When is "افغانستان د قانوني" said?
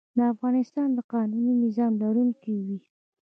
0.33-1.51